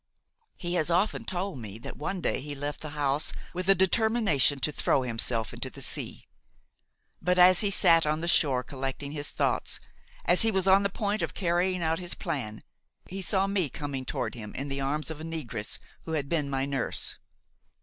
He 0.57 0.73
has 0.73 0.89
often 0.89 1.25
told 1.25 1.59
me 1.59 1.77
that 1.77 1.95
one 1.95 2.21
day 2.21 2.41
he 2.41 2.55
left 2.55 2.81
the 2.81 2.89
house 2.97 3.31
with 3.53 3.69
a 3.69 3.75
determination 3.75 4.59
to 4.61 4.71
throw 4.71 5.03
himself 5.03 5.53
into 5.53 5.69
the 5.69 5.79
sea; 5.83 6.25
but 7.21 7.37
as 7.37 7.61
he 7.61 7.69
sat 7.69 8.07
on 8.07 8.19
the 8.19 8.27
shore 8.27 8.63
collecting 8.63 9.11
his 9.11 9.29
thoughts, 9.29 9.79
as 10.25 10.41
he 10.41 10.49
was 10.49 10.67
on 10.67 10.81
the 10.81 10.89
point 10.89 11.21
of 11.21 11.35
carrying 11.35 11.83
out 11.83 11.99
his 11.99 12.15
plan, 12.15 12.63
he 13.05 13.21
saw 13.21 13.45
me 13.45 13.69
coming 13.69 14.03
toward 14.03 14.33
him 14.33 14.55
in 14.55 14.69
the 14.69 14.81
arms 14.81 15.11
of 15.11 15.19
the 15.19 15.23
negress 15.23 15.77
who 16.05 16.13
had 16.13 16.27
been 16.27 16.49
my 16.49 16.65
nurse. 16.65 17.17